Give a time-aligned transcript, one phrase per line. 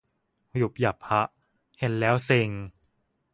[0.59, 1.21] ยุ่บยั่บฮะ
[1.79, 2.49] เห็นแล้วเซ็ง